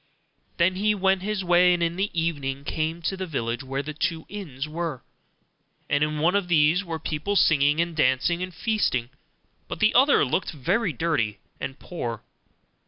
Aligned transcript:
Then 0.57 0.77
he 0.77 0.95
went 0.95 1.21
his 1.21 1.43
way, 1.43 1.75
and 1.75 1.83
in 1.83 1.95
the 1.95 2.09
evening 2.19 2.63
came 2.63 3.03
to 3.03 3.15
the 3.15 3.27
village 3.27 3.61
where 3.61 3.83
the 3.83 3.93
two 3.93 4.25
inns 4.29 4.67
were; 4.67 5.03
and 5.91 6.03
in 6.03 6.17
one 6.17 6.33
of 6.35 6.47
these 6.47 6.83
were 6.83 6.97
people 6.97 7.35
singing, 7.35 7.79
and 7.79 7.95
dancing, 7.95 8.41
and 8.41 8.51
feasting; 8.51 9.11
but 9.67 9.79
the 9.79 9.93
other 9.93 10.25
looked 10.25 10.53
very 10.53 10.91
dirty, 10.91 11.37
and 11.59 11.77
poor. 11.77 12.23